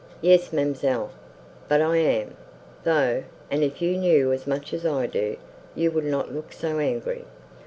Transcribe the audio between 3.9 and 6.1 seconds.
knew as much as I do, you would